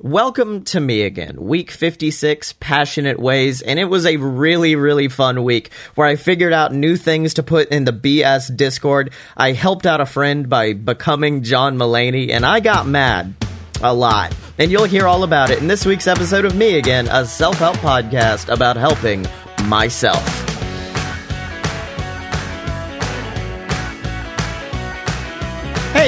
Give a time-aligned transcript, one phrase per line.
[0.00, 5.42] Welcome to me again, week 56, Passionate Ways, and it was a really, really fun
[5.42, 9.12] week where I figured out new things to put in the BS Discord.
[9.36, 13.34] I helped out a friend by becoming John Mulaney, and I got mad.
[13.82, 14.36] A lot.
[14.56, 17.56] And you'll hear all about it in this week's episode of Me Again, a self
[17.56, 19.26] help podcast about helping
[19.64, 20.47] myself.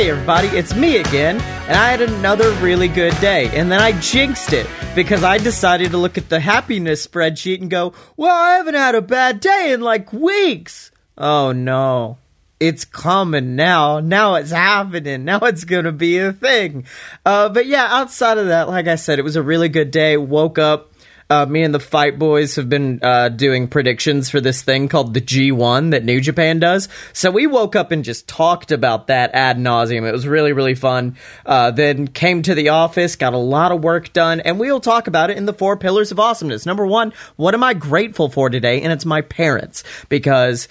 [0.00, 3.92] Hey everybody, it's me again, and I had another really good day, and then I
[4.00, 8.52] jinxed it because I decided to look at the happiness spreadsheet and go, well, I
[8.52, 10.90] haven't had a bad day in like weeks.
[11.18, 12.16] Oh no.
[12.60, 14.00] It's coming now.
[14.00, 15.26] Now it's happening.
[15.26, 16.86] Now it's gonna be a thing.
[17.26, 20.16] Uh, but yeah, outside of that, like I said, it was a really good day.
[20.16, 20.89] Woke up,
[21.30, 25.14] uh, me and the Fight Boys have been uh, doing predictions for this thing called
[25.14, 26.88] the G1 that New Japan does.
[27.12, 30.08] So we woke up and just talked about that ad nauseum.
[30.08, 31.16] It was really, really fun.
[31.46, 35.06] Uh, then came to the office, got a lot of work done, and we'll talk
[35.06, 36.66] about it in the four pillars of awesomeness.
[36.66, 38.82] Number one, what am I grateful for today?
[38.82, 40.66] And it's my parents because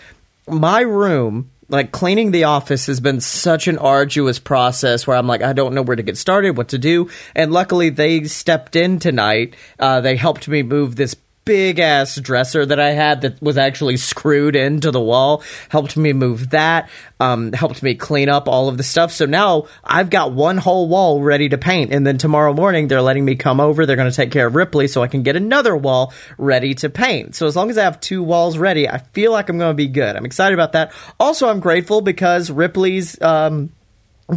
[0.48, 5.42] my room like cleaning the office has been such an arduous process where I'm like,
[5.42, 7.10] I don't know where to get started, what to do.
[7.36, 9.56] And luckily, they stepped in tonight.
[9.80, 11.16] Uh, they helped me move this
[11.50, 15.42] big ass dresser that I had that was actually screwed into the wall.
[15.70, 16.92] Helped me move that.
[17.20, 19.12] Um, helped me clean up all of the stuff.
[19.12, 21.92] So now I've got one whole wall ready to paint.
[21.92, 23.88] And then tomorrow morning they're letting me come over.
[23.88, 26.90] They're going to take care of Ripley so I can get another wall ready to
[26.92, 27.34] paint.
[27.34, 29.74] So as long as I have two walls ready, I feel like I'm going to
[29.74, 30.16] be good.
[30.16, 30.94] I'm excited about that.
[31.20, 33.72] Also, I'm grateful because Ripley's, um,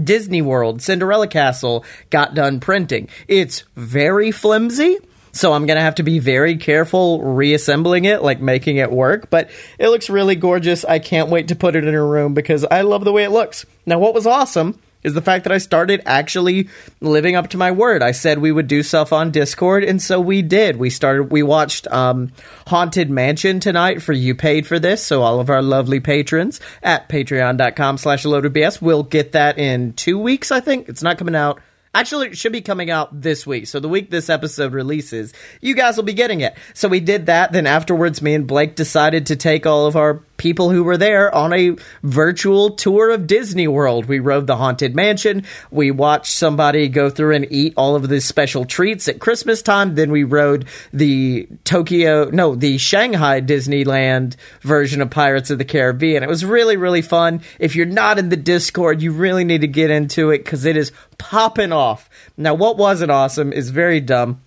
[0.02, 3.10] Disney World Cinderella Castle got done printing.
[3.28, 4.96] It's very flimsy.
[5.32, 9.30] So I'm going to have to be very careful reassembling it, like making it work.
[9.30, 10.84] But it looks really gorgeous.
[10.84, 13.30] I can't wait to put it in a room because I love the way it
[13.30, 13.64] looks.
[13.86, 16.68] Now, what was awesome is the fact that I started actually
[17.00, 18.02] living up to my word.
[18.02, 20.76] I said we would do stuff on Discord, and so we did.
[20.76, 21.30] We started.
[21.30, 22.32] We watched um,
[22.68, 27.08] Haunted Mansion tonight for you paid for this, so all of our lovely patrons at
[27.08, 30.88] patreon.com slash loadedbs will get that in two weeks, I think.
[30.88, 31.60] It's not coming out
[31.94, 33.66] Actually, it should be coming out this week.
[33.66, 36.56] So the week this episode releases, you guys will be getting it.
[36.72, 37.52] So we did that.
[37.52, 41.32] Then afterwards, me and Blake decided to take all of our people who were there
[41.32, 44.06] on a virtual tour of Disney World.
[44.06, 45.44] We rode the Haunted Mansion.
[45.70, 49.94] We watched somebody go through and eat all of the special treats at Christmas time.
[49.94, 56.24] Then we rode the Tokyo, no, the Shanghai Disneyland version of Pirates of the Caribbean.
[56.24, 57.42] It was really, really fun.
[57.60, 60.76] If you're not in the Discord, you really need to get into it because it
[60.76, 62.10] is popping off.
[62.36, 64.42] Now, what wasn't awesome is very dumb,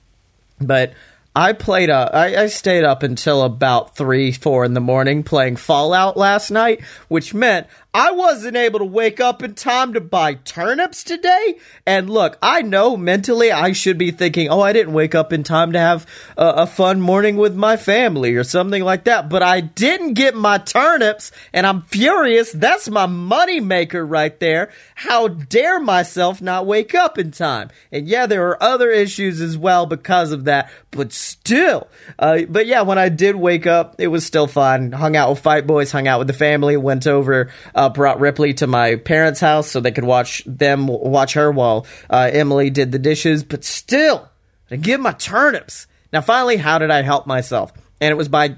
[0.59, 0.91] but
[1.35, 2.11] I played up.
[2.13, 6.81] I, I stayed up until about three, four in the morning playing Fallout last night,
[7.09, 11.55] which meant I wasn't able to wake up in time to buy turnips today.
[11.85, 15.43] And look, I know mentally I should be thinking, oh, I didn't wake up in
[15.43, 19.29] time to have a, a, fun morning with my family or something like that.
[19.29, 22.51] But I didn't get my turnips and I'm furious.
[22.51, 24.73] That's my money maker right there.
[24.95, 27.69] How dare myself not wake up in time?
[27.93, 31.87] And yeah, there are other issues as well because of that, but still.
[32.19, 34.91] Uh, but yeah, when I did wake up, it was still fun.
[34.91, 38.19] Hung out with Fight Boys, hung out with the family, went over, uh, uh, brought
[38.19, 42.69] Ripley to my parents' house so they could watch them watch her while uh, Emily
[42.69, 43.43] did the dishes.
[43.43, 44.29] But still,
[44.69, 45.87] I give my turnips.
[46.11, 47.71] Now, finally, how did I help myself?
[48.01, 48.55] And it was by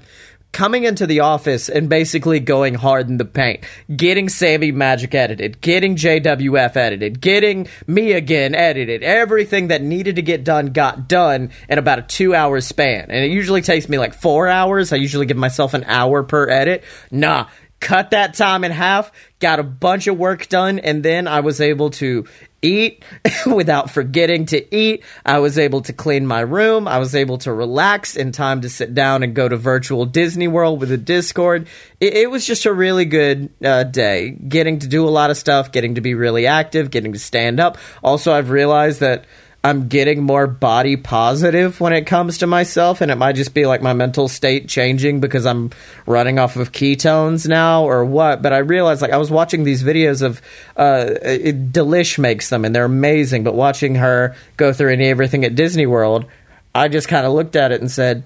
[0.52, 5.60] coming into the office and basically going hard in the paint, getting Sammy Magic edited,
[5.60, 9.02] getting JWF edited, getting me again edited.
[9.02, 13.10] Everything that needed to get done got done in about a two hour span.
[13.10, 14.92] And it usually takes me like four hours.
[14.92, 16.82] I usually give myself an hour per edit.
[17.10, 17.48] Nah,
[17.80, 21.60] cut that time in half, got a bunch of work done, and then I was
[21.60, 22.26] able to
[22.60, 23.04] eat
[23.46, 25.04] without forgetting to eat.
[25.24, 26.88] I was able to clean my room.
[26.88, 30.48] I was able to relax in time to sit down and go to virtual Disney
[30.48, 31.68] World with a Discord.
[32.00, 34.30] It, it was just a really good uh, day.
[34.30, 37.60] Getting to do a lot of stuff, getting to be really active, getting to stand
[37.60, 37.78] up.
[38.02, 39.24] Also, I've realized that
[39.64, 43.66] I'm getting more body positive when it comes to myself, and it might just be
[43.66, 45.70] like my mental state changing because I'm
[46.06, 48.40] running off of ketones now or what.
[48.40, 50.40] But I realized, like, I was watching these videos of
[50.76, 53.42] uh, it, Delish makes them, and they're amazing.
[53.42, 56.26] But watching her go through any everything at Disney World,
[56.72, 58.22] I just kind of looked at it and said,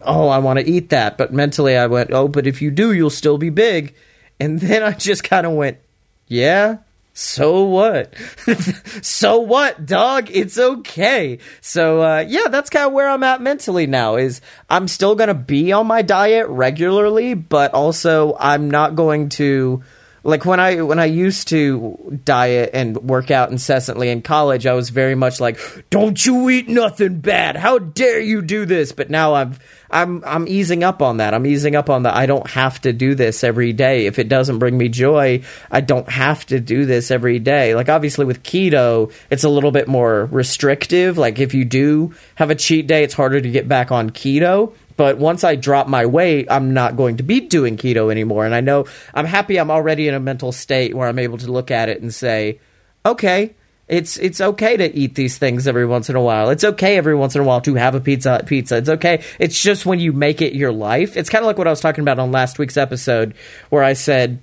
[0.00, 2.92] "Oh, I want to eat that." But mentally, I went, "Oh, but if you do,
[2.94, 3.94] you'll still be big."
[4.40, 5.76] And then I just kind of went,
[6.26, 6.78] "Yeah."
[7.14, 8.14] So what?
[9.02, 10.30] so what, dog?
[10.30, 11.38] It's okay.
[11.60, 14.16] So uh, yeah, that's kind of where I'm at mentally now.
[14.16, 19.82] Is I'm still gonna be on my diet regularly, but also I'm not going to
[20.24, 24.74] like when I when I used to diet and work out incessantly in college, I
[24.74, 25.58] was very much like,
[25.90, 27.56] "Don't you eat nothing bad?
[27.56, 29.54] How dare you do this?" But now I'm
[29.90, 31.34] I'm I'm easing up on that.
[31.34, 32.14] I'm easing up on that.
[32.14, 34.06] I don't have to do this every day.
[34.06, 37.74] If it doesn't bring me joy, I don't have to do this every day.
[37.74, 41.18] Like obviously with keto, it's a little bit more restrictive.
[41.18, 44.72] Like if you do have a cheat day, it's harder to get back on keto
[45.02, 48.46] but once I drop my weight, I'm not going to be doing keto anymore.
[48.46, 51.50] And I know I'm happy I'm already in a mental state where I'm able to
[51.50, 52.60] look at it and say,
[53.04, 53.56] okay,
[53.88, 56.50] it's it's okay to eat these things every once in a while.
[56.50, 58.76] It's okay every once in a while to have a pizza pizza.
[58.76, 59.24] It's okay.
[59.40, 61.16] It's just when you make it your life.
[61.16, 63.34] It's kind of like what I was talking about on last week's episode
[63.70, 64.38] where I said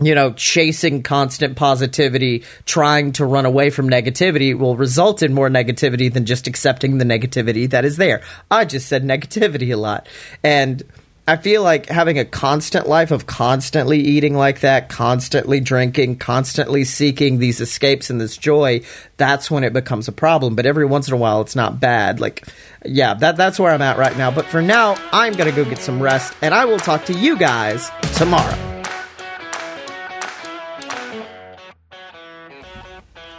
[0.00, 5.48] you know, chasing constant positivity, trying to run away from negativity will result in more
[5.48, 8.22] negativity than just accepting the negativity that is there.
[8.50, 10.08] I just said negativity a lot.
[10.44, 10.84] And
[11.26, 16.84] I feel like having a constant life of constantly eating like that, constantly drinking, constantly
[16.84, 18.80] seeking these escapes and this joy,
[19.18, 20.54] that's when it becomes a problem.
[20.54, 22.18] But every once in a while, it's not bad.
[22.18, 22.48] Like,
[22.86, 24.30] yeah, that, that's where I'm at right now.
[24.30, 27.12] But for now, I'm going to go get some rest, and I will talk to
[27.12, 28.77] you guys tomorrow.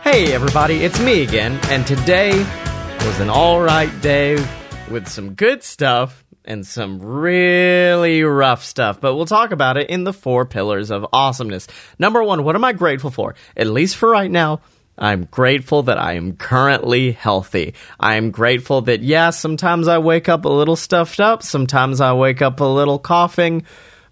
[0.04, 4.44] Hey everybody, it's me again, and today was an alright day
[4.90, 10.06] with some good stuff and some really rough stuff, but we'll talk about it in
[10.06, 11.68] the four pillars of awesomeness.
[12.00, 13.36] Number one, what am I grateful for?
[13.58, 14.62] At least for right now,
[14.98, 17.76] I'm grateful that I am currently healthy.
[18.00, 22.14] I am grateful that, yeah, sometimes I wake up a little stuffed up, sometimes I
[22.14, 23.66] wake up a little coughing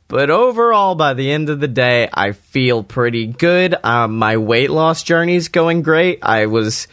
[0.07, 3.75] but overall, by the end of the day, I feel pretty good.
[3.83, 6.19] Um, my weight loss journey is going great.
[6.21, 6.88] I was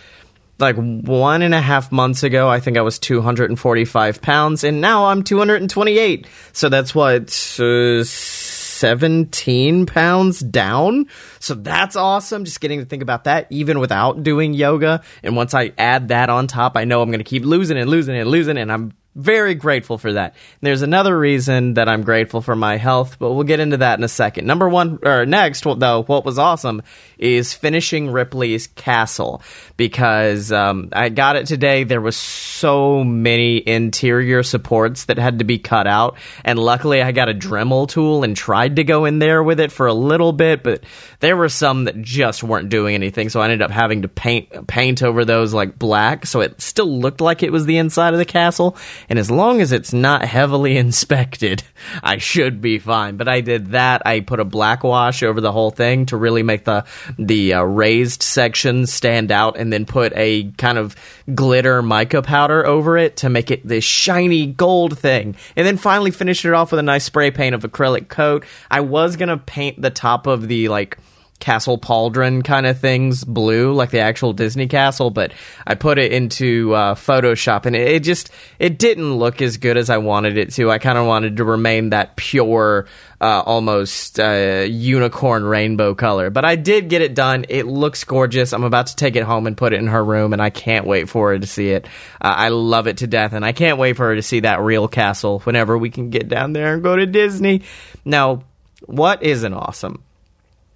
[0.58, 5.06] like one and a half months ago, I think I was 245 pounds, and now
[5.06, 6.26] I'm 228.
[6.52, 11.06] So that's what, uh, 17 pounds down.
[11.38, 12.44] So that's awesome.
[12.44, 15.02] Just getting to think about that, even without doing yoga.
[15.22, 17.88] And once I add that on top, I know I'm going to keep losing and
[17.88, 20.34] losing and losing, and I'm very grateful for that.
[20.60, 24.04] There's another reason that I'm grateful for my health, but we'll get into that in
[24.04, 24.46] a second.
[24.46, 26.82] Number one, or next, though, what was awesome
[27.16, 29.40] is finishing Ripley's Castle
[29.76, 31.84] because um, I got it today.
[31.84, 37.12] There was so many interior supports that had to be cut out, and luckily I
[37.12, 40.32] got a Dremel tool and tried to go in there with it for a little
[40.32, 40.82] bit, but
[41.20, 44.66] there were some that just weren't doing anything, so I ended up having to paint
[44.66, 48.18] paint over those like black, so it still looked like it was the inside of
[48.18, 48.76] the castle
[49.08, 51.62] and as long as it's not heavily inspected,
[52.02, 53.16] I should be fine.
[53.16, 54.02] But I did that.
[54.06, 56.84] I put a black wash over the whole thing to really make the
[57.18, 60.96] the uh, raised sections stand out, and then put a kind of
[61.34, 65.36] glitter mica powder over it to make it this shiny gold thing.
[65.56, 68.44] And then finally finished it off with a nice spray paint of acrylic coat.
[68.70, 70.98] I was gonna paint the top of the like
[71.44, 75.30] castle pauldron kind of things blue like the actual disney castle but
[75.66, 79.76] i put it into uh, photoshop and it, it, just it didn't look as good
[79.76, 80.70] as i wanted it to.
[80.70, 82.86] I kind of wanted to remain that pure
[83.20, 86.30] uh, almost uh, unicorn rainbow color.
[86.30, 87.46] But i did get it done.
[87.48, 88.52] It looks gorgeous.
[88.52, 90.86] I'm about to take it home and put it in her room and i can't
[90.86, 91.86] wait for her to see it.
[92.20, 94.60] Uh, i love it to death and i can't wait for her to see that
[94.60, 97.62] real castle whenever we can get down there and go to disney.
[98.04, 98.44] Now
[98.86, 100.02] what isn't awesome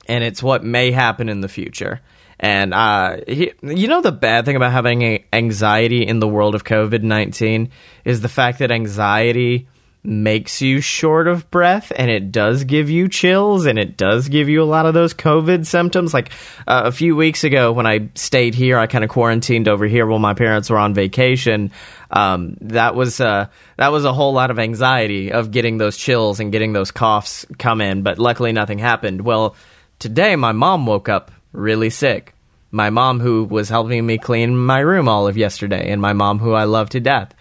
[0.09, 2.01] and it's what may happen in the future.
[2.41, 6.65] And uh, he, you know, the bad thing about having anxiety in the world of
[6.65, 7.71] COVID nineteen
[8.05, 9.69] is the fact that anxiety
[10.05, 14.49] makes you short of breath and it does give you chills and it does give
[14.49, 16.15] you a lot of those COVID symptoms.
[16.15, 16.31] Like
[16.67, 20.07] uh, a few weeks ago when I stayed here, I kind of quarantined over here
[20.07, 21.73] while my parents were on vacation.
[22.11, 26.39] Um, that was uh, that was a whole lot of anxiety of getting those chills
[26.39, 29.23] and getting those coughs come in, but luckily nothing happened.
[29.23, 29.57] Well
[29.99, 32.35] Today, my mom woke up really sick.
[32.71, 36.39] My mom, who was helping me clean my room all of yesterday, and my mom,
[36.39, 37.35] who I love to death.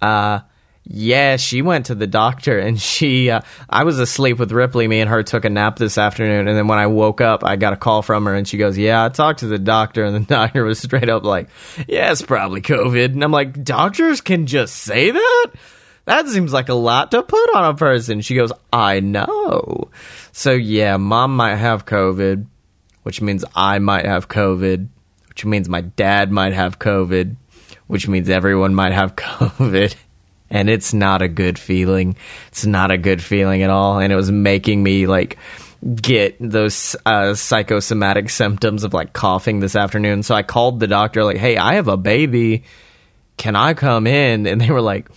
[0.00, 0.40] Uh,
[0.84, 3.30] yeah, she went to the doctor, and she.
[3.30, 4.88] Uh, I was asleep with Ripley.
[4.88, 7.56] Me and her took a nap this afternoon, and then when I woke up, I
[7.56, 10.14] got a call from her, and she goes, "Yeah, I talked to the doctor, and
[10.16, 11.48] the doctor was straight up like,
[11.86, 15.46] yeah, it's probably COVID." And I'm like, "Doctors can just say that."
[16.08, 18.22] That seems like a lot to put on a person.
[18.22, 19.90] She goes, I know.
[20.38, 22.46] So, yeah, mom might have COVID,
[23.02, 24.86] which means I might have COVID,
[25.30, 27.34] which means my dad might have COVID,
[27.88, 29.96] which means everyone might have COVID.
[30.48, 32.14] And it's not a good feeling.
[32.46, 33.98] It's not a good feeling at all.
[33.98, 35.38] And it was making me like
[36.00, 40.22] get those uh, psychosomatic symptoms of like coughing this afternoon.
[40.22, 42.62] So I called the doctor, like, hey, I have a baby.
[43.38, 44.46] Can I come in?
[44.46, 45.08] And they were like,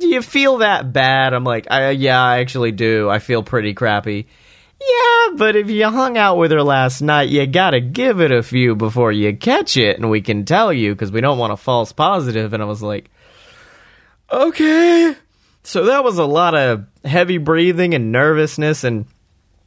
[0.00, 1.32] do you feel that bad?
[1.32, 3.08] I'm like, I, yeah, I actually do.
[3.08, 4.26] I feel pretty crappy.
[4.80, 8.42] Yeah, but if you hung out with her last night, you gotta give it a
[8.42, 11.56] few before you catch it, and we can tell you because we don't want a
[11.56, 12.52] false positive.
[12.52, 13.10] And I was like,
[14.30, 15.16] okay.
[15.64, 19.06] So that was a lot of heavy breathing and nervousness, and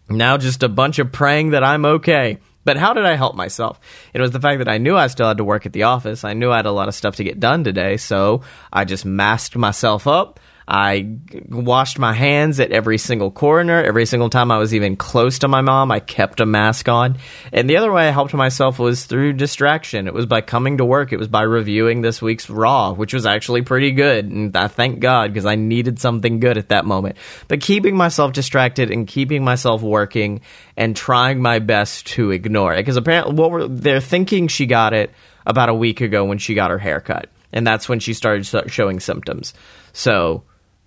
[0.09, 2.39] now just a bunch of praying that I'm okay.
[2.63, 3.79] But how did I help myself?
[4.13, 6.23] It was the fact that I knew I still had to work at the office.
[6.23, 8.41] I knew I had a lot of stuff to get done today, so
[8.71, 10.39] I just masked myself up.
[10.67, 11.17] I
[11.49, 13.83] washed my hands at every single corner.
[13.83, 17.17] Every single time I was even close to my mom, I kept a mask on.
[17.51, 20.07] And the other way I helped myself was through distraction.
[20.07, 21.11] It was by coming to work.
[21.11, 24.25] It was by reviewing this week's Raw, which was actually pretty good.
[24.25, 27.17] And I thank God because I needed something good at that moment.
[27.47, 30.41] But keeping myself distracted and keeping myself working
[30.77, 32.77] and trying my best to ignore it.
[32.77, 35.11] Because apparently, what were, they're thinking she got it
[35.45, 37.29] about a week ago when she got her haircut.
[37.51, 39.53] And that's when she started showing symptoms.
[39.93, 40.43] So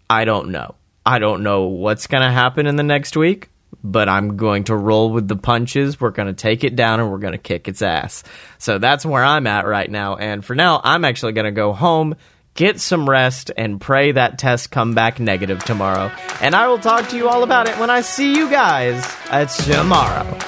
[0.08, 0.74] I don't know.
[1.06, 3.50] I don't know what's going to happen in the next week,
[3.82, 6.00] but I'm going to roll with the punches.
[6.00, 8.22] We're going to take it down and we're going to kick its ass.
[8.58, 10.16] So that's where I'm at right now.
[10.16, 12.14] And for now, I'm actually going to go home,
[12.54, 16.10] get some rest, and pray that test come back negative tomorrow.
[16.40, 19.04] And I will talk to you all about it when I see you guys.
[19.30, 20.38] It's tomorrow.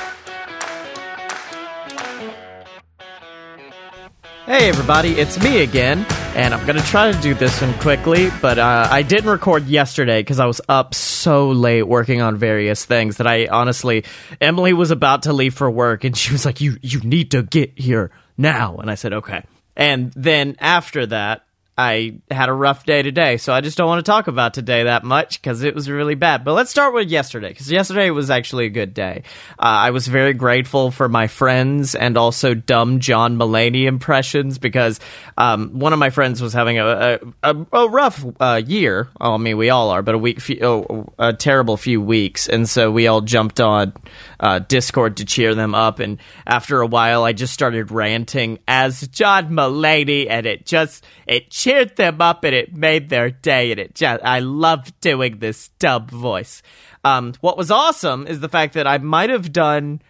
[4.46, 8.60] Hey everybody, it's me again, and I'm gonna try to do this one quickly, but
[8.60, 13.16] uh, I didn't record yesterday because I was up so late working on various things
[13.16, 14.04] that I honestly,
[14.40, 17.42] Emily was about to leave for work, and she was like, "You you need to
[17.42, 19.42] get here now," and I said, "Okay."
[19.74, 21.44] And then after that,
[21.78, 24.84] I had a rough day today, so I just don't want to talk about today
[24.84, 26.42] that much because it was really bad.
[26.42, 29.24] But let's start with yesterday because yesterday was actually a good day.
[29.58, 35.00] Uh, I was very grateful for my friends and also dumb John Mulaney impressions because
[35.36, 39.08] um, one of my friends was having a a, a rough uh, year.
[39.20, 42.48] Oh, I mean, we all are, but a week, few, oh, a terrible few weeks,
[42.48, 43.92] and so we all jumped on
[44.40, 45.98] uh, Discord to cheer them up.
[45.98, 51.50] And after a while, I just started ranting as John Mulaney, and it just it
[51.66, 53.72] cheered them up and it made their day.
[53.72, 56.62] And it just, I loved doing this dub voice.
[57.04, 60.00] Um, what was awesome is the fact that I might have done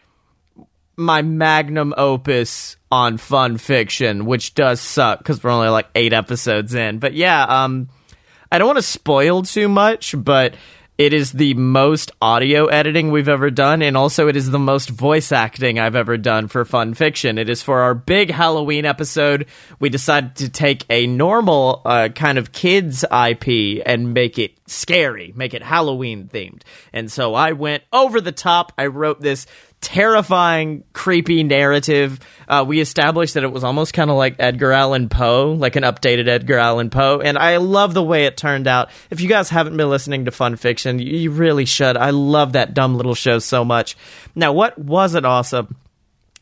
[0.96, 6.74] my magnum opus on fun fiction, which does suck because we're only like eight episodes
[6.74, 6.98] in.
[6.98, 7.88] But yeah, um,
[8.52, 10.54] I don't want to spoil too much, but
[10.98, 14.88] it is the most audio editing we've ever done, and also it is the most
[14.88, 17.36] voice acting I've ever done for fun fiction.
[17.36, 19.46] It is for our big Halloween episode.
[19.78, 25.34] We decided to take a normal uh, kind of kids IP and make it scary,
[25.36, 26.62] make it Halloween themed.
[26.94, 28.72] And so I went over the top.
[28.78, 29.46] I wrote this
[29.86, 32.18] terrifying, creepy narrative.
[32.48, 35.84] Uh, we established that it was almost kind of like Edgar Allan Poe, like an
[35.84, 38.90] updated Edgar Allan Poe, and I love the way it turned out.
[39.10, 41.96] If you guys haven't been listening to Fun Fiction, you really should.
[41.96, 43.96] I love that dumb little show so much.
[44.34, 45.76] Now, what wasn't awesome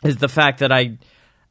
[0.02, 0.96] is the fact that I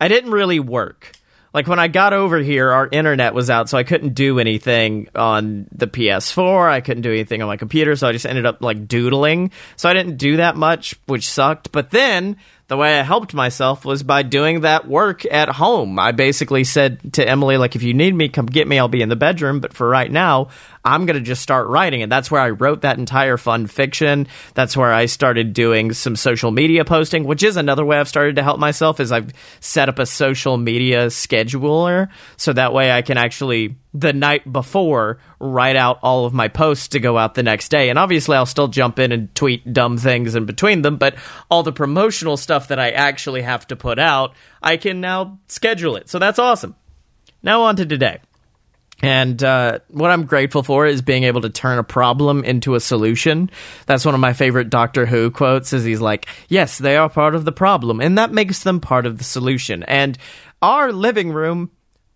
[0.01, 1.12] I didn't really work
[1.53, 5.07] like when I got over here, our internet was out, so I couldn't do anything
[5.13, 6.69] on the PS4.
[6.69, 9.51] I couldn't do anything on my computer, so I just ended up like doodling.
[9.75, 11.72] So I didn't do that much, which sucked.
[11.72, 12.38] But then
[12.74, 16.00] the way I helped myself was by doing that work at home.
[16.00, 18.80] I basically said to Emily, like, if you need me, come get me.
[18.80, 19.60] I'll be in the bedroom.
[19.60, 20.48] But for right now,
[20.84, 22.01] I'm going to just start writing.
[22.01, 24.27] And that's where I wrote that entire fun fiction.
[24.56, 28.38] That's where I started doing some social media posting, which is another way I've started
[28.38, 32.10] to help myself is I've set up a social media scheduler.
[32.38, 36.89] So that way I can actually the night before write out all of my posts
[36.89, 37.89] to go out the next day.
[37.89, 41.15] And obviously, I'll still jump in and tweet dumb things in between them, but
[41.50, 45.95] all the promotional stuff that I actually have to put out, I can now schedule
[45.95, 46.09] it.
[46.09, 46.75] So that's awesome.
[47.43, 48.19] Now, on to today.
[49.01, 52.79] And uh, what I'm grateful for is being able to turn a problem into a
[52.79, 53.50] solution.
[53.85, 55.73] That's one of my favorite Doctor Who quotes.
[55.73, 59.05] Is he's like, "Yes, they are part of the problem, and that makes them part
[59.05, 60.17] of the solution." And
[60.62, 61.71] our living room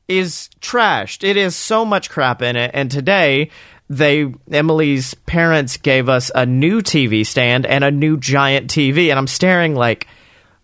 [0.07, 1.27] is trashed.
[1.27, 2.71] It is so much crap in it.
[2.73, 3.49] And today,
[3.89, 9.17] they Emily's parents gave us a new TV stand and a new giant TV, and
[9.19, 10.07] I'm staring like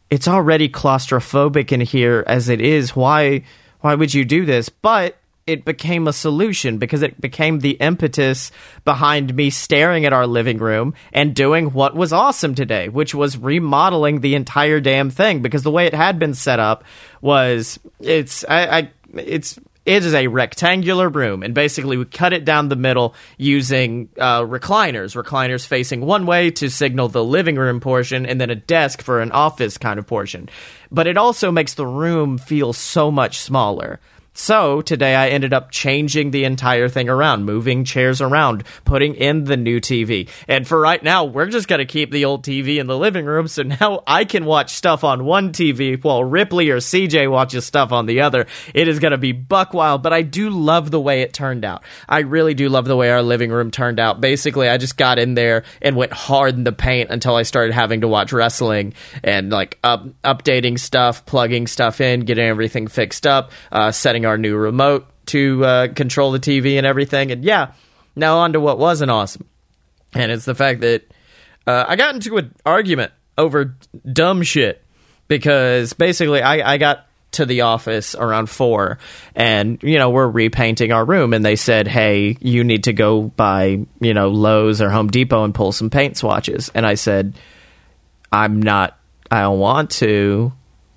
[0.10, 2.96] it's already claustrophobic in here as it is.
[2.96, 3.44] Why?
[3.82, 4.70] Why would you do this?
[4.70, 8.52] But it became a solution because it became the impetus
[8.86, 13.38] behind me staring at our living room and doing what was awesome today, which was
[13.38, 15.42] remodeling the entire damn thing.
[15.42, 16.86] Because the way it had been set up
[17.22, 22.46] was it's I, I it's it is a rectangular room, and basically we cut it
[22.46, 25.22] down the middle using uh, recliners.
[25.22, 29.22] Recliners facing one way to signal the living room portion, and then a desk for
[29.22, 30.50] an office kind of portion.
[30.90, 34.00] But it also makes the room feel so much smaller
[34.36, 39.44] So today I ended up changing the entire thing around, moving chairs around, putting in
[39.44, 40.28] the new TV.
[40.48, 43.26] And for right now, we're just going to keep the old TV in the living
[43.26, 43.48] room.
[43.48, 47.92] So now I can watch stuff on one TV while Ripley or CJ watches stuff
[47.92, 48.48] on the other.
[48.74, 51.64] It is going to be buck wild, but I do love the way it turned
[51.64, 51.84] out.
[52.10, 54.20] I really do love the way our living room turned out.
[54.20, 57.74] Basically, I just got in there and went hard in the paint until I started
[57.74, 63.28] having to watch wrestling and like up, updating stuff, plugging stuff in, getting everything fixed
[63.28, 67.32] up, uh, setting our new remote to uh, control the TV and everything.
[67.32, 67.74] And yeah,
[68.16, 69.48] now on to what wasn't awesome.
[70.14, 71.04] And it's the fact that
[71.66, 73.76] uh, I got into an argument over
[74.12, 74.84] dumb shit
[75.28, 79.00] because basically I, I got to the office around four
[79.36, 83.24] and you know we're repainting our room and they said hey you need to go
[83.24, 87.34] by you know lowes or home depot and pull some paint swatches and i said
[88.32, 89.00] i'm not
[89.32, 90.54] i don't want to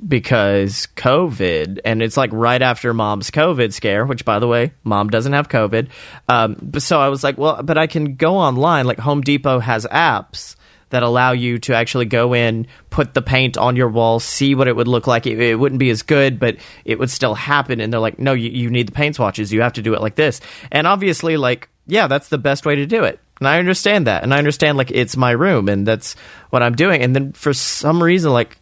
[0.07, 5.09] because COVID, and it's like right after mom's COVID scare, which by the way, mom
[5.09, 5.89] doesn't have COVID.
[6.29, 8.87] Um, so I was like, well, but I can go online.
[8.87, 10.57] Like Home Depot has apps
[10.91, 14.69] that allow you to actually go in, put the paint on your wall, see what
[14.69, 15.27] it would look like.
[15.27, 17.81] It, it wouldn't be as good, but it would still happen.
[17.81, 19.53] And they're like, no, you, you need the paint swatches.
[19.53, 20.41] You have to do it like this.
[20.71, 23.21] And obviously, like, yeah, that's the best way to do it.
[23.41, 24.23] And I understand that.
[24.23, 26.15] And I understand, like, it's my room and that's
[26.51, 27.03] what I'm doing.
[27.03, 28.57] And then for some reason, like,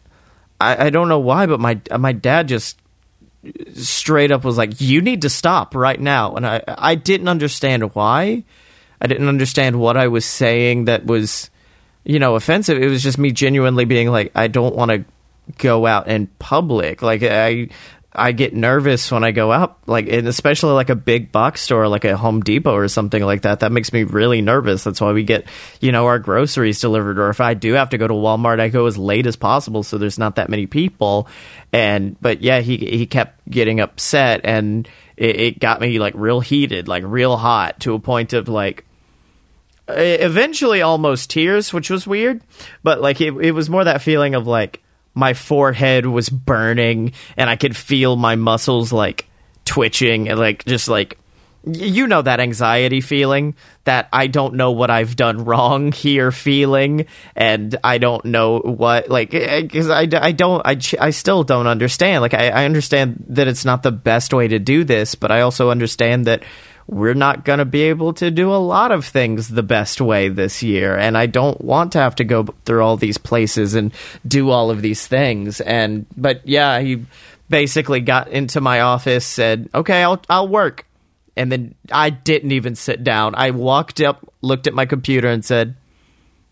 [0.65, 2.79] I, I don't know why, but my my dad just
[3.73, 7.95] straight up was like, "You need to stop right now," and I I didn't understand
[7.95, 8.43] why.
[9.01, 11.49] I didn't understand what I was saying that was,
[12.03, 12.81] you know, offensive.
[12.81, 15.03] It was just me genuinely being like, I don't want to
[15.57, 17.01] go out in public.
[17.01, 17.69] Like I
[18.17, 21.87] I get nervous when I go out, like, and especially like a big box store,
[21.87, 23.59] like a Home Depot or something like that.
[23.59, 24.83] That makes me really nervous.
[24.83, 25.45] That's why we get,
[25.81, 27.19] you know, our groceries delivered.
[27.19, 29.83] Or if I do have to go to Walmart, I go as late as possible
[29.83, 31.27] so there's not that many people.
[31.73, 36.39] And, but yeah, he, he kept getting upset and it, it got me like real
[36.39, 38.85] heated, like real hot to a point of like,
[39.87, 42.41] eventually almost tears, which was weird.
[42.81, 44.81] But like, it, it was more that feeling of like,
[45.15, 49.27] my forehead was burning and I could feel my muscles like
[49.63, 51.17] twitching and like just like
[51.65, 53.55] you know that anxiety feeling
[53.85, 59.09] that I don't know what I've done wrong here feeling and I don't know what
[59.09, 62.21] like eh, eh, because I, I don't I, I still don't understand.
[62.21, 65.41] Like I, I understand that it's not the best way to do this but I
[65.41, 66.43] also understand that
[66.87, 70.29] we're not going to be able to do a lot of things the best way
[70.29, 70.95] this year.
[70.95, 73.91] And I don't want to have to go through all these places and
[74.27, 75.61] do all of these things.
[75.61, 77.05] And, but yeah, he
[77.49, 80.85] basically got into my office, said, okay, I'll, I'll work.
[81.35, 83.35] And then I didn't even sit down.
[83.35, 85.75] I walked up, looked at my computer, and said,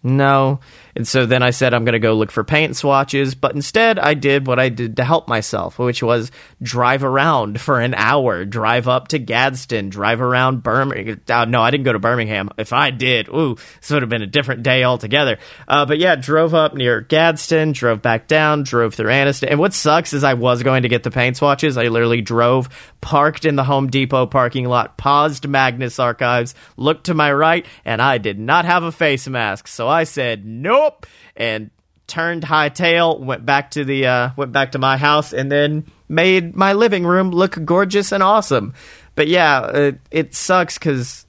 [0.03, 0.59] no.
[0.95, 3.97] And so then I said I'm going to go look for paint swatches, but instead
[3.97, 6.29] I did what I did to help myself, which was
[6.61, 11.21] drive around for an hour, drive up to Gadsden, drive around Birmingham.
[11.27, 12.49] Uh, no, I didn't go to Birmingham.
[12.57, 15.39] If I did, ooh, this would have been a different day altogether.
[15.67, 19.49] Uh, but yeah, drove up near Gadsden, drove back down, drove through Anniston.
[19.49, 21.77] And what sucks is I was going to get the paint swatches.
[21.77, 22.69] I literally drove,
[23.01, 28.01] parked in the Home Depot parking lot, paused Magnus Archives, looked to my right, and
[28.01, 29.67] I did not have a face mask.
[29.67, 31.69] So I said, nope, and
[32.07, 36.55] turned hightail, went back to the uh, went back to my house, and then made
[36.55, 38.73] my living room look gorgeous and awesome.
[39.15, 41.25] But yeah, it, it sucks because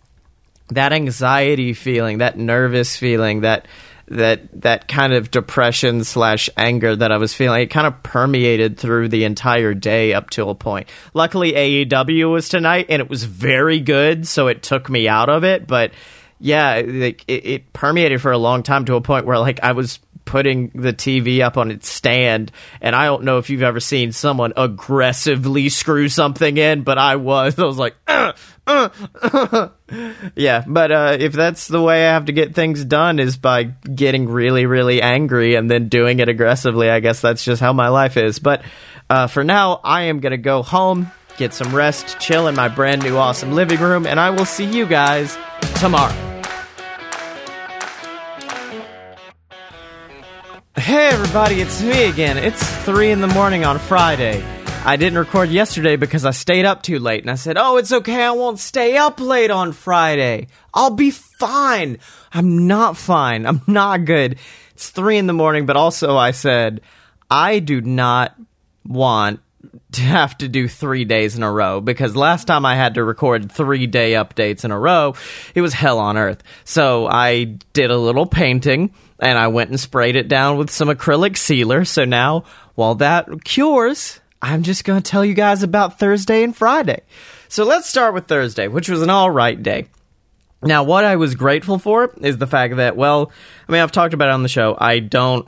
[0.69, 3.67] that anxiety feeling, that nervous feeling, that
[4.09, 8.79] that that kind of depression slash anger that I was feeling, it kind of permeated
[8.79, 10.89] through the entire day up to a point.
[11.15, 15.45] Luckily, AEW was tonight, and it was very good, so it took me out of
[15.45, 15.67] it.
[15.67, 15.93] But
[16.41, 19.73] yeah, like it, it permeated for a long time to a point where like I
[19.73, 23.81] was putting the TV up on its stand, and I don't know if you've ever
[23.81, 27.59] seen someone aggressively screw something in, but I was.
[27.59, 28.33] I was like, uh,
[28.67, 28.89] uh,
[29.23, 29.69] uh.
[30.35, 30.65] yeah.
[30.67, 34.29] But uh, if that's the way I have to get things done is by getting
[34.29, 38.17] really, really angry and then doing it aggressively, I guess that's just how my life
[38.17, 38.39] is.
[38.39, 38.63] But
[39.09, 43.03] uh, for now, I am gonna go home, get some rest, chill in my brand
[43.03, 45.37] new awesome living room, and I will see you guys
[45.75, 46.15] tomorrow.
[50.77, 52.37] Hey everybody, it's me again.
[52.37, 54.45] It's 3 in the morning on Friday.
[54.85, 57.91] I didn't record yesterday because I stayed up too late and I said, oh, it's
[57.91, 60.49] okay, I won't stay up late on Friday.
[60.75, 61.99] I'll be fine.
[62.33, 63.47] I'm not fine.
[63.47, 64.39] I'm not good.
[64.73, 66.83] It's 3 in the morning, but also I said,
[67.31, 68.37] I do not
[68.85, 69.41] want
[69.93, 73.05] to have to do three days in a row because last time I had to
[73.05, 75.15] record three day updates in a row,
[75.55, 76.43] it was hell on earth.
[76.65, 80.89] So I did a little painting and I went and sprayed it down with some
[80.89, 81.85] acrylic sealer.
[81.85, 86.55] So now, while that cures, I'm just going to tell you guys about Thursday and
[86.55, 87.01] Friday.
[87.49, 89.87] So let's start with Thursday, which was an all right day.
[90.63, 93.31] Now, what I was grateful for is the fact that, well,
[93.69, 94.77] I mean, I've talked about it on the show.
[94.79, 95.47] I don't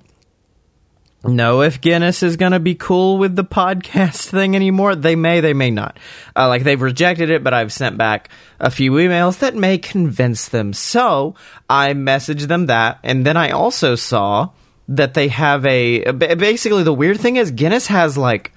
[1.29, 4.95] know if Guinness is going to be cool with the podcast thing anymore.
[4.95, 5.99] They may, they may not.
[6.35, 8.29] Uh, like, they've rejected it, but I've sent back
[8.61, 10.73] a few emails that may convince them.
[10.73, 11.35] So
[11.69, 12.99] I messaged them that.
[13.03, 14.51] And then I also saw
[14.89, 16.11] that they have a.
[16.13, 18.53] Basically, the weird thing is Guinness has, like,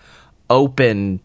[0.50, 1.22] open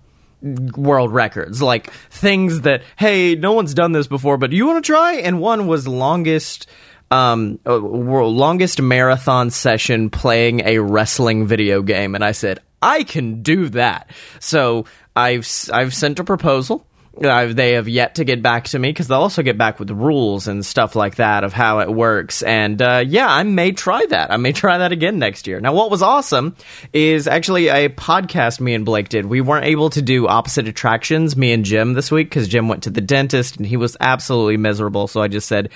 [0.77, 4.93] world records, like things that hey, no one's done this before, but you want to
[4.93, 5.15] try?
[5.15, 6.69] And one was longest
[7.15, 13.69] um longest marathon session playing a wrestling video game, and I said I can do
[13.71, 14.11] that.
[14.41, 16.87] So I've I've sent a proposal
[17.23, 19.91] uh, they have yet to get back to me because they'll also get back with
[19.91, 22.43] rules and stuff like that of how it works.
[22.43, 24.33] And uh, yeah, I may try that.
[24.33, 25.61] I may try that again next year.
[25.61, 26.57] Now, what was awesome
[26.93, 29.27] is actually a podcast me and Blake did.
[29.27, 32.83] We weren't able to do opposite attractions, me and Jim, this week because Jim went
[32.85, 35.07] to the dentist and he was absolutely miserable.
[35.07, 35.71] So I just said,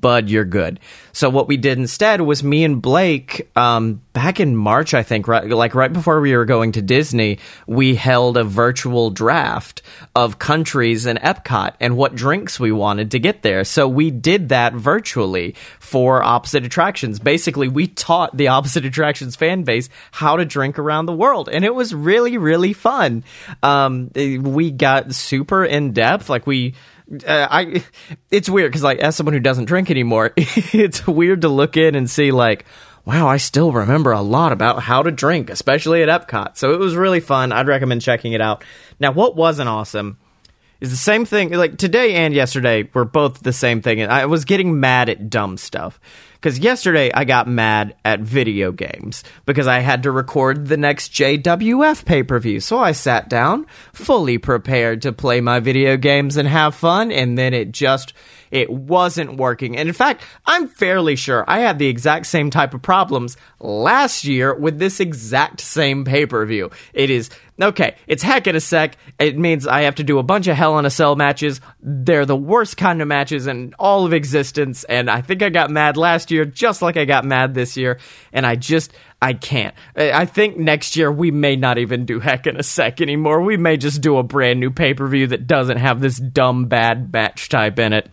[0.00, 0.80] Bud, you're good.
[1.12, 5.28] So what we did instead was me and Blake, um, back in March, I think,
[5.28, 9.82] right, like right before we were going to Disney, we held a virtual draft
[10.16, 13.62] of countries in Epcot and what drinks we wanted to get there.
[13.64, 17.18] So we did that virtually for Opposite Attractions.
[17.20, 21.64] Basically, we taught the Opposite Attractions fan base how to drink around the world, and
[21.64, 23.22] it was really, really fun.
[23.62, 26.74] Um, we got super in depth, like we
[27.26, 27.84] uh, I
[28.30, 31.94] it's weird because like as someone who doesn't drink anymore, it's weird to look in
[31.94, 32.64] and see like
[33.04, 36.56] wow, I still remember a lot about how to drink, especially at Epcot.
[36.56, 37.52] So it was really fun.
[37.52, 38.64] I'd recommend checking it out.
[39.00, 40.18] Now, what wasn't awesome
[40.80, 41.52] is the same thing.
[41.52, 44.02] Like today and yesterday were both the same thing.
[44.02, 46.00] I was getting mad at dumb stuff.
[46.42, 51.12] Because yesterday I got mad at video games because I had to record the next
[51.12, 52.58] JWF pay per view.
[52.58, 57.38] So I sat down, fully prepared to play my video games and have fun, and
[57.38, 58.12] then it just
[58.50, 59.76] it wasn't working.
[59.76, 64.24] And in fact, I'm fairly sure I had the exact same type of problems last
[64.24, 66.70] year with this exact same pay per view.
[66.92, 68.96] It is okay, it's heck in a sec.
[69.18, 71.60] It means I have to do a bunch of Hell in a Cell matches.
[71.80, 74.84] They're the worst kind of matches in all of existence.
[74.84, 77.98] And I think I got mad last year, just like I got mad this year.
[78.32, 79.74] And I just, I can't.
[79.94, 83.42] I think next year we may not even do Heck in a Sec anymore.
[83.42, 86.66] We may just do a brand new pay per view that doesn't have this dumb,
[86.66, 88.10] bad match type in it.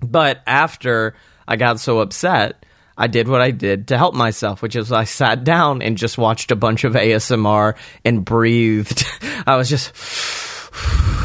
[0.00, 1.14] But after
[1.46, 2.64] I got so upset,
[2.96, 6.18] I did what I did to help myself, which is I sat down and just
[6.18, 9.04] watched a bunch of ASMR and breathed.
[9.46, 9.92] I was just.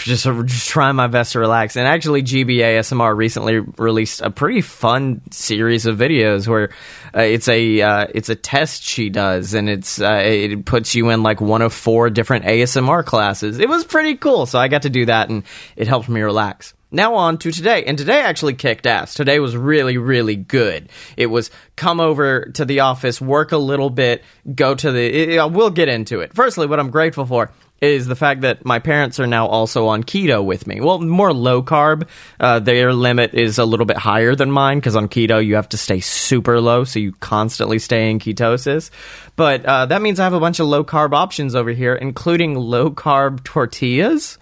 [0.04, 1.76] Just, just trying my best to relax.
[1.76, 6.70] And actually, Gibi ASMR recently released a pretty fun series of videos where
[7.14, 11.10] uh, it's a uh, it's a test she does, and it's uh, it puts you
[11.10, 13.58] in like one of four different ASMR classes.
[13.58, 15.44] It was pretty cool, so I got to do that, and
[15.76, 16.72] it helped me relax.
[16.92, 17.84] Now on to today.
[17.84, 19.14] And today actually kicked ass.
[19.14, 20.88] Today was really, really good.
[21.16, 25.36] It was come over to the office, work a little bit, go to the.
[25.36, 26.34] It, we'll get into it.
[26.34, 30.04] Firstly, what I'm grateful for is the fact that my parents are now also on
[30.04, 30.80] keto with me.
[30.80, 32.08] Well, more low carb.
[32.38, 35.68] Uh, their limit is a little bit higher than mine because on keto you have
[35.70, 38.90] to stay super low, so you constantly stay in ketosis.
[39.36, 42.54] But uh, that means I have a bunch of low carb options over here, including
[42.54, 44.38] low carb tortillas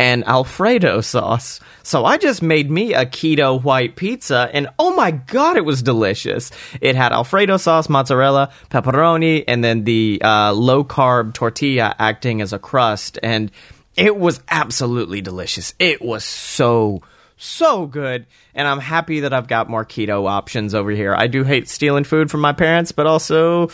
[0.00, 1.60] and Alfredo sauce.
[1.82, 5.82] So I just made me a keto white pizza, and oh my god, it was
[5.82, 6.50] delicious.
[6.80, 12.54] It had Alfredo sauce, mozzarella, pepperoni, and then the uh, low carb tortilla acting as
[12.54, 13.50] a crust, and
[13.94, 15.74] it was absolutely delicious.
[15.78, 17.02] It was so
[17.42, 21.42] so good and i'm happy that i've got more keto options over here i do
[21.42, 23.70] hate stealing food from my parents but also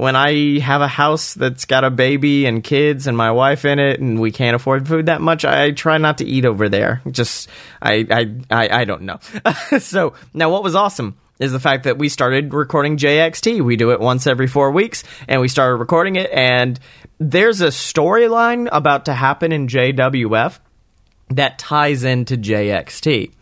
[0.00, 3.78] when I have a house that's got a baby and kids and my wife in
[3.78, 7.02] it and we can't afford food that much, I try not to eat over there.
[7.10, 7.50] Just
[7.82, 9.20] I I I, I don't know.
[9.78, 13.60] so now what was awesome is the fact that we started recording JXT.
[13.60, 16.30] We do it once every four weeks, and we started recording it.
[16.32, 16.80] And
[17.18, 20.60] there's a storyline about to happen in JWF
[21.28, 23.32] that ties into JXT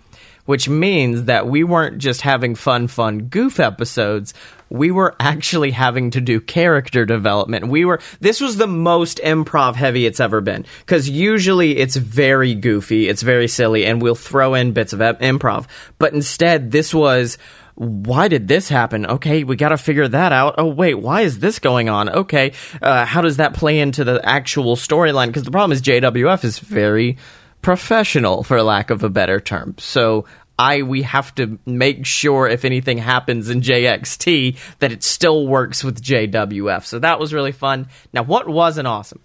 [0.48, 4.32] which means that we weren't just having fun, fun goof episodes.
[4.70, 7.68] We were actually having to do character development.
[7.68, 10.66] We were, this was the most improv heavy it's ever been.
[10.86, 15.66] Cause usually it's very goofy, it's very silly, and we'll throw in bits of improv.
[15.98, 17.38] But instead, this was,
[17.78, 19.06] why did this happen?
[19.06, 20.56] Okay, we got to figure that out.
[20.58, 22.08] Oh, wait, why is this going on?
[22.08, 22.52] Okay,
[22.82, 25.28] uh, how does that play into the actual storyline?
[25.28, 27.18] Because the problem is JWF is very
[27.62, 29.76] professional, for lack of a better term.
[29.78, 30.24] So
[30.58, 35.84] I we have to make sure if anything happens in JXT that it still works
[35.84, 36.84] with JWF.
[36.84, 37.88] So that was really fun.
[38.12, 39.20] Now, what wasn't awesome?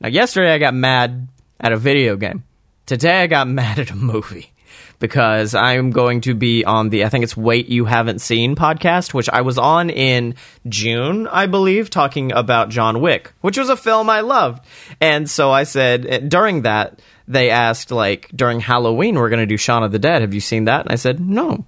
[0.00, 2.44] Now, yesterday I got mad at a video game.
[2.86, 4.52] Today I got mad at a movie
[4.98, 9.14] because I'm going to be on the I think it's Wait You Haven't Seen podcast,
[9.14, 10.34] which I was on in
[10.68, 14.64] June, I believe, talking about John Wick, which was a film I loved.
[15.00, 19.46] And so I said eh, during that they asked like during Halloween we're going to
[19.46, 20.22] do Shaun of the Dead.
[20.22, 20.82] Have you seen that?
[20.82, 21.64] And I said no.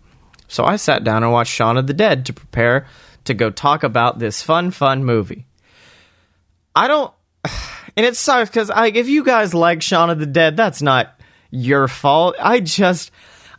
[0.49, 2.87] So I sat down and watched Shaun of the Dead to prepare
[3.25, 5.47] to go talk about this fun, fun movie.
[6.75, 7.12] I don't,
[7.97, 11.20] and it sucks because if you guys like Shaun of the Dead, that's not
[11.51, 12.37] your fault.
[12.39, 13.11] I just,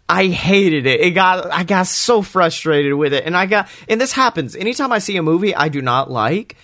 [0.07, 0.99] I hated it.
[1.01, 4.91] It got, I got so frustrated with it, and I got, and this happens anytime
[4.91, 6.57] I see a movie I do not like.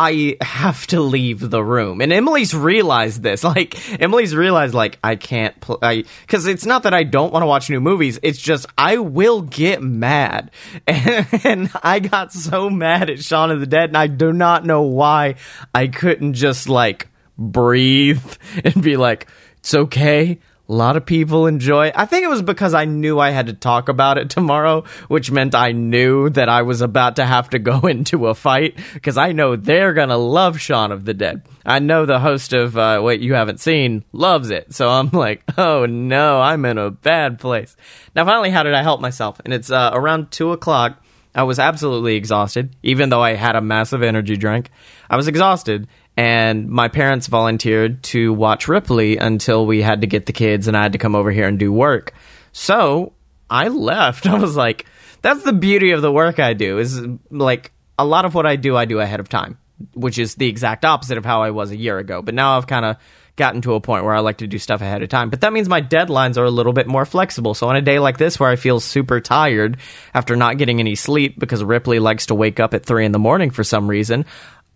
[0.00, 2.00] I have to leave the room.
[2.00, 3.42] And Emily's realized this.
[3.48, 6.04] Like, Emily's realized, like, I can't play.
[6.20, 8.20] Because it's not that I don't want to watch new movies.
[8.22, 10.52] It's just, I will get mad.
[10.86, 14.64] And, and, I got so mad at Shaun of the Dead, and I do not
[14.64, 15.34] know why
[15.74, 18.22] I couldn't just, like, breathe
[18.64, 19.26] and be like,
[19.58, 20.38] it's okay.
[20.70, 21.92] A lot of people enjoy.
[21.94, 25.30] I think it was because I knew I had to talk about it tomorrow, which
[25.30, 29.16] meant I knew that I was about to have to go into a fight because
[29.16, 31.40] I know they're gonna love Shaun of the Dead.
[31.64, 35.42] I know the host of uh, Wait You Haven't Seen loves it, so I'm like,
[35.56, 37.74] oh no, I'm in a bad place.
[38.14, 39.40] Now, finally, how did I help myself?
[39.46, 41.02] And it's uh, around two o'clock.
[41.34, 44.70] I was absolutely exhausted, even though I had a massive energy drink.
[45.08, 50.26] I was exhausted, and my parents volunteered to watch Ripley until we had to get
[50.26, 52.12] the kids and I had to come over here and do work.
[52.50, 53.12] So
[53.48, 54.26] I left.
[54.26, 54.86] I was like,
[55.22, 57.00] that's the beauty of the work I do is
[57.30, 59.58] like a lot of what I do, I do ahead of time,
[59.94, 62.20] which is the exact opposite of how I was a year ago.
[62.20, 62.96] But now I've kind of
[63.36, 65.30] gotten to a point where I like to do stuff ahead of time.
[65.30, 67.54] But that means my deadlines are a little bit more flexible.
[67.54, 69.76] So on a day like this where I feel super tired
[70.12, 73.20] after not getting any sleep because Ripley likes to wake up at three in the
[73.20, 74.24] morning for some reason,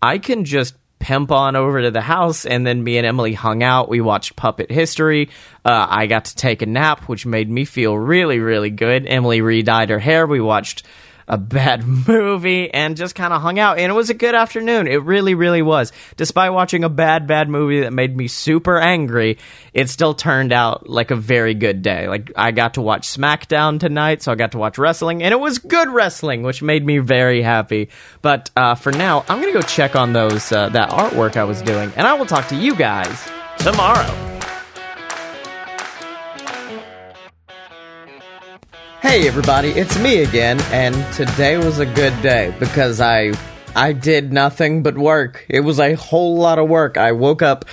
[0.01, 3.61] I can just pimp on over to the house, and then me and Emily hung
[3.61, 3.89] out.
[3.89, 5.29] We watched Puppet History.
[5.65, 9.05] Uh, I got to take a nap, which made me feel really, really good.
[9.05, 10.25] Emily re-dyed her hair.
[10.25, 10.83] We watched
[11.27, 13.77] a bad movie and just kind of hung out.
[13.77, 14.87] And it was a good afternoon.
[14.87, 15.91] It really, really was.
[16.17, 19.37] Despite watching a bad, bad movie that made me super angry,
[19.73, 22.07] it still turned out like a very good day.
[22.07, 25.39] Like, I got to watch SmackDown tonight, so I got to watch wrestling, and it
[25.39, 27.89] was good wrestling, which made me very happy.
[28.21, 31.43] But uh, for now, I'm going to go check on those uh, that artwork I
[31.43, 34.22] was doing, and I will talk to you guys tomorrow.
[39.03, 43.33] Hey everybody, it's me again, and today was a good day because I
[43.75, 45.45] I did nothing but work.
[45.49, 46.97] It was a whole lot of work.
[46.97, 47.65] I woke up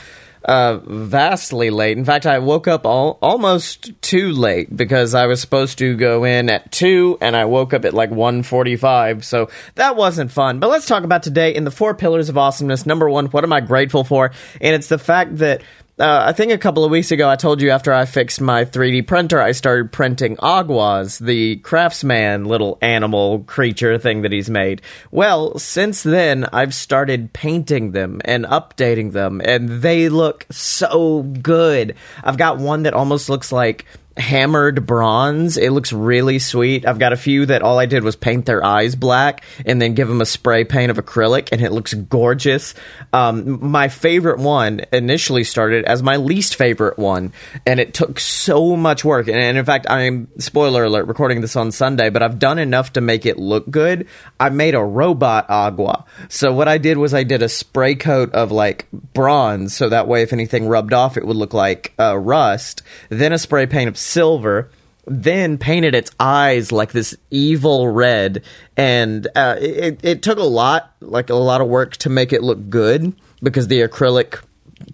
[0.45, 1.97] uh, vastly late.
[1.97, 6.25] In fact, I woke up all, almost too late because I was supposed to go
[6.25, 9.23] in at 2 and I woke up at like 1:45.
[9.23, 10.59] So that wasn't fun.
[10.59, 12.87] But let's talk about today in the four pillars of awesomeness.
[12.87, 14.33] Number 1, what am I grateful for?
[14.61, 15.63] And it's the fact that
[16.01, 18.65] uh, I think a couple of weeks ago I told you after I fixed my
[18.65, 24.83] 3D printer, I started printing Aguas, the craftsman little animal creature thing that he's made.
[25.11, 31.95] Well, since then, I've started painting them and updating them, and they look so good.
[32.25, 33.85] I've got one that almost looks like
[34.21, 35.57] hammered bronze.
[35.57, 36.87] It looks really sweet.
[36.87, 39.95] I've got a few that all I did was paint their eyes black and then
[39.95, 42.75] give them a spray paint of acrylic, and it looks gorgeous.
[43.13, 47.33] Um, my favorite one initially started as my least favorite one,
[47.67, 49.27] and it took so much work.
[49.29, 52.93] And, and in fact, I'm spoiler alert, recording this on Sunday, but I've done enough
[52.93, 54.07] to make it look good.
[54.39, 56.05] I made a robot agua.
[56.29, 60.07] So what I did was I did a spray coat of like bronze, so that
[60.07, 62.83] way if anything rubbed off, it would look like uh, rust.
[63.09, 64.71] Then a spray paint of silver
[65.07, 68.45] then painted its eyes like this evil red.
[68.77, 72.43] And uh, it, it took a lot like a lot of work to make it
[72.43, 74.43] look good because the acrylic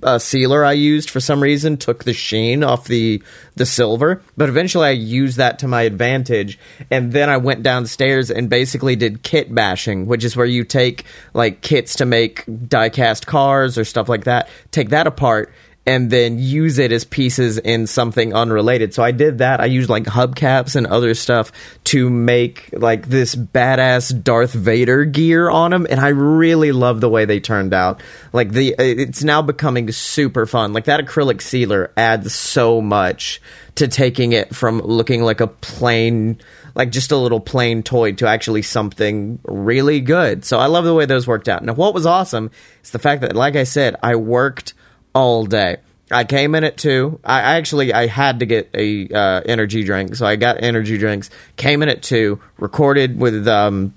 [0.02, 3.22] uh, sealer I used for some reason took the sheen off the
[3.55, 6.59] the silver, but eventually I used that to my advantage.
[6.90, 11.05] And then I went downstairs and basically did kit bashing, which is where you take
[11.35, 15.52] like kits to make die-cast cars or stuff like that, take that apart
[15.87, 18.92] and then use it as pieces in something unrelated.
[18.92, 19.61] So I did that.
[19.61, 21.53] I used like hubcaps and other stuff
[21.85, 27.09] to make like this badass Darth Vader gear on them, and I really love the
[27.09, 28.03] way they turned out.
[28.33, 30.72] Like the uh, it's now becoming super fun.
[30.72, 33.40] Like that acrylic sealer adds so much
[33.77, 36.40] to taking it from looking like a plain
[36.75, 40.44] like just a little plain toy to actually something really good.
[40.44, 41.64] So I love the way those worked out.
[41.64, 42.51] Now what was awesome
[42.85, 44.75] is the fact that like I said, I worked
[45.16, 45.79] all day.
[46.11, 47.18] I came in at two.
[47.24, 51.31] I actually I had to get a uh, energy drink, so I got energy drinks.
[51.57, 52.38] Came in at two.
[52.59, 53.94] Recorded with um,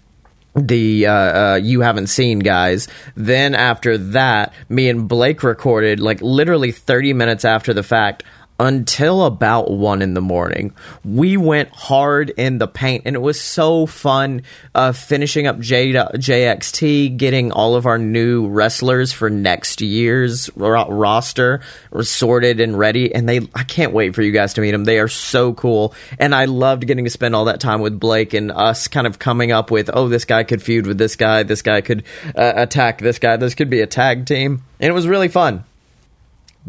[0.56, 2.88] the uh, uh, you haven't seen guys.
[3.16, 8.24] Then after that, me and Blake recorded like literally thirty minutes after the fact
[8.60, 10.74] until about one in the morning.
[11.06, 14.44] We went hard in the paint, and it was so fun
[14.76, 20.90] uh, finishing up J- JXT, getting all of our new wrestlers for next year's ro-
[20.90, 21.62] roster
[22.02, 23.16] sorted and ready.
[23.16, 24.84] And they, I can't wait for you guys to meet them.
[24.84, 28.34] They are so cool, and I loved getting to spend all that time with Blake
[28.34, 31.44] and us, kind of coming up with, oh, this guy could feud with this guy,
[31.44, 32.04] this guy could
[32.36, 35.64] uh, attack this guy, this could be a tag team, and it was really fun.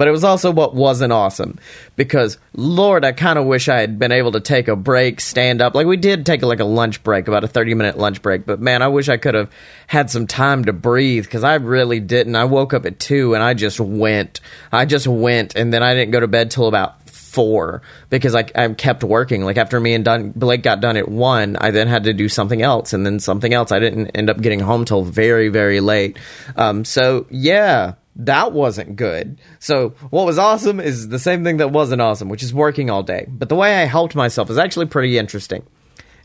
[0.00, 1.58] But it was also what wasn't awesome
[1.94, 5.60] because Lord, I kind of wish I had been able to take a break, stand
[5.60, 5.74] up.
[5.74, 8.62] Like we did take like a lunch break, about a 30 minute lunch break, but
[8.62, 9.50] man, I wish I could have
[9.88, 12.34] had some time to breathe cuz I really didn't.
[12.34, 14.40] I woke up at 2 and I just went.
[14.72, 18.46] I just went and then I didn't go to bed till about four because I,
[18.54, 19.44] I kept working.
[19.44, 22.62] Like after me and Blake got done at one, I then had to do something
[22.62, 23.70] else and then something else.
[23.70, 26.18] I didn't end up getting home till very, very late.
[26.56, 29.40] Um, so yeah, that wasn't good.
[29.58, 33.02] So what was awesome is the same thing that wasn't awesome, which is working all
[33.02, 33.26] day.
[33.28, 35.66] But the way I helped myself is actually pretty interesting.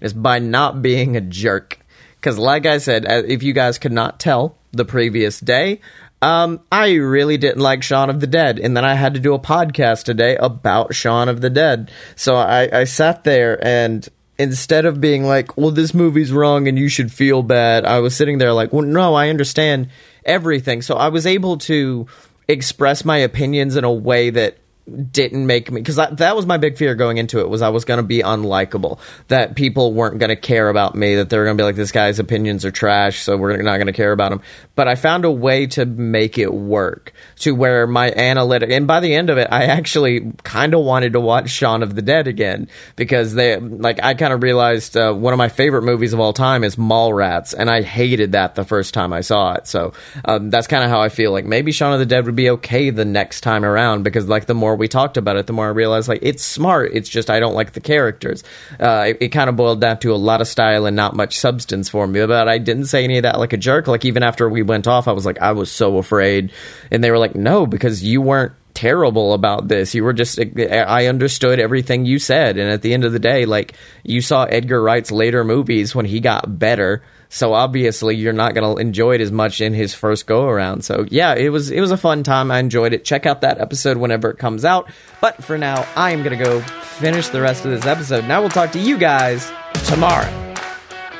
[0.02, 1.80] Is by not being a jerk.
[2.16, 5.80] Because like I said, uh, if you guys could not tell the previous day,
[6.22, 9.34] um, I really didn't like Shaun of the Dead, and then I had to do
[9.34, 11.92] a podcast today about Shaun of the Dead.
[12.16, 16.78] So I, I sat there and instead of being like, well, this movie's wrong and
[16.78, 19.90] you should feel bad, I was sitting there like, well, no, I understand
[20.26, 20.82] everything.
[20.82, 22.08] So I was able to
[22.48, 26.78] express my opinions in a way that didn't make me because that, was my big
[26.78, 29.00] fear going into it was I was going to be unlikable.
[29.30, 31.76] That people weren't going to care about me that they were going to be like
[31.76, 34.42] this guy's opinions are trash so we're not going to care about him.
[34.76, 39.00] But I found a way to make it work to where my analytic and by
[39.00, 42.28] the end of it I actually kind of wanted to watch Shaun of the Dead
[42.28, 46.20] again because they like I kind of realized uh, one of my favorite movies of
[46.20, 49.66] all time is Mallrats and I hated that the first time I saw it.
[49.66, 49.94] So
[50.26, 52.52] um, that's kind of how I feel like maybe Shaun of the Dead would be
[52.52, 55.54] okay the next time around because like the more more we talked about it, the
[55.54, 56.92] more I realized like it's smart.
[56.94, 58.44] It's just I don't like the characters.
[58.80, 61.40] Uh, it, it kind of boiled down to a lot of style and not much
[61.40, 62.26] substance for me.
[62.26, 63.88] But I didn't say any of that like a jerk.
[63.88, 66.52] Like even after we went off, I was like I was so afraid,
[66.92, 69.96] and they were like, no, because you weren't terrible about this.
[69.96, 73.46] You were just I understood everything you said and at the end of the day
[73.46, 77.02] like you saw Edgar Wright's later movies when he got better
[77.36, 80.86] so obviously you're not going to enjoy it as much in his first go around.
[80.86, 82.50] So yeah, it was it was a fun time.
[82.50, 83.04] I enjoyed it.
[83.04, 84.90] Check out that episode whenever it comes out.
[85.20, 88.26] But for now, I am going to go finish the rest of this episode.
[88.26, 89.52] Now we'll talk to you guys
[89.84, 90.32] tomorrow.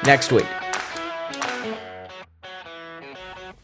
[0.06, 0.48] Next week.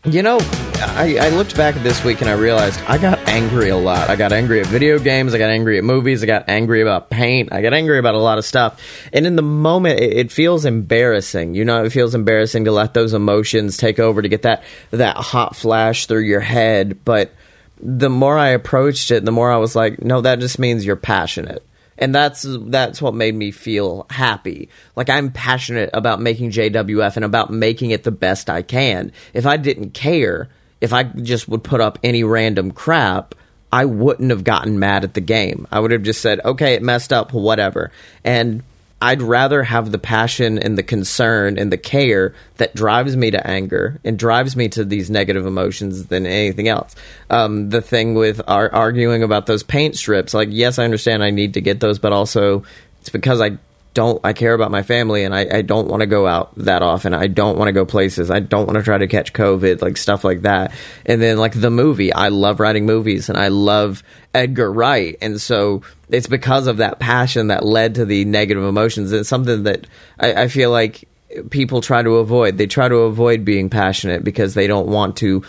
[0.04, 3.70] You know, I, I, looked back at this week and I realized I got angry
[3.70, 4.10] a lot.
[4.10, 5.36] I got angry at video games.
[5.36, 6.24] I got angry at movies.
[6.24, 7.54] I got angry about paint.
[7.54, 8.82] I got angry about a lot of stuff.
[9.14, 11.54] And in the moment, it, it feels embarrassing.
[11.54, 15.18] You know, it feels embarrassing to let those emotions take over to get that that
[15.18, 17.06] hot flash through your head.
[17.06, 17.32] But
[17.80, 20.96] the more I approached it, the more I was like, no, that just means you're
[20.96, 21.64] passionate
[21.98, 24.70] and that's that's what made me feel happy.
[24.96, 29.12] Like I'm passionate about making JWF and about making it the best I can.
[29.34, 30.50] If I didn't care,
[30.80, 33.36] if I just would put up any random crap,
[33.72, 35.68] I wouldn't have gotten mad at the game.
[35.72, 37.92] I would have just said, "Okay, it messed up, whatever."
[38.24, 38.64] And
[39.02, 43.48] I'd rather have the passion and the concern and the care that drives me to
[43.48, 46.96] anger and drives me to these negative emotions than anything else.
[47.30, 51.32] Um, the thing with ar- arguing about those paint strips, like, yes, I understand I
[51.32, 52.64] need to get those, but also
[53.00, 53.58] it's because I
[53.94, 56.82] don't I care about my family and I, I don't want to go out that
[56.82, 57.14] often.
[57.14, 58.32] I don't want to go places.
[58.32, 60.72] I don't want to try to catch COVID, like stuff like that.
[61.06, 64.02] And then like the movie, I love writing movies and I love
[64.34, 65.18] Edgar Wright.
[65.22, 69.12] And so it's because of that passion that led to the negative emotions.
[69.12, 69.88] It's something that
[70.20, 71.08] I, I feel like
[71.50, 72.58] people try to avoid.
[72.58, 75.44] They try to avoid being passionate because they don't want to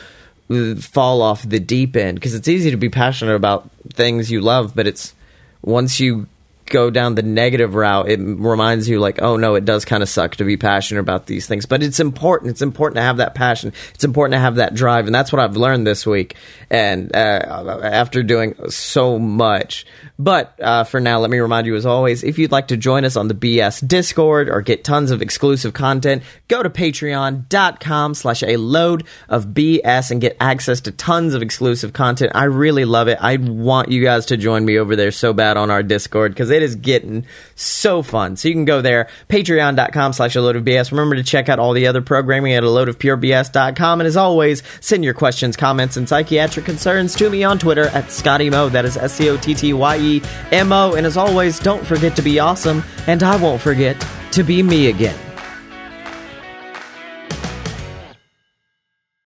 [0.50, 4.40] uh, fall off the deep end because it's easy to be passionate about things you
[4.40, 5.14] love, but it's
[5.62, 6.26] once you
[6.66, 10.09] go down the negative route, it reminds you like, oh no, it does kind of
[10.09, 12.51] suck to be passionate about these things, but it's important.
[12.51, 13.72] It's important to have that passion.
[13.94, 16.37] It's important to have that drive, and that's what I've learned this week.
[16.70, 19.87] And uh, after doing so much,
[20.18, 23.05] but uh, for now, let me remind you as always, if you'd like to join
[23.05, 28.43] us on the BS Discord or get tons of exclusive content, go to patreon.com slash
[28.45, 32.32] a load of BS and get access to tons of exclusive content.
[32.34, 33.18] I really love it.
[33.20, 36.51] I want you guys to join me over there so bad on our Discord because
[36.53, 38.36] it is getting so fun.
[38.36, 40.90] So you can go there, patreon.com slash a load of BS.
[40.90, 44.00] Remember to check out all the other programming at a load of purebs.com.
[44.00, 48.11] And as always, send your questions, comments, and psychiatric concerns to me on Twitter at
[48.11, 48.68] Scotty Mo.
[48.68, 50.94] That is S C O T T Y E M O.
[50.94, 54.88] And as always, don't forget to be awesome, and I won't forget to be me
[54.88, 55.32] again.